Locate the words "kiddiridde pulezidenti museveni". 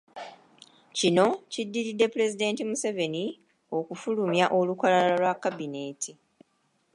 1.51-3.23